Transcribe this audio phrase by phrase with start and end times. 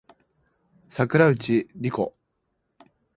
[0.89, 2.15] 桜内梨子